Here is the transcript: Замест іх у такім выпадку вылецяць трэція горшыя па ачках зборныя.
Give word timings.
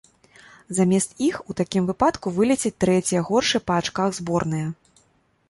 Замест 0.77 1.11
іх 1.27 1.35
у 1.53 1.55
такім 1.59 1.83
выпадку 1.91 2.33
вылецяць 2.39 2.73
трэція 2.85 3.23
горшыя 3.29 3.65
па 3.69 3.79
ачках 3.83 4.09
зборныя. 4.21 4.67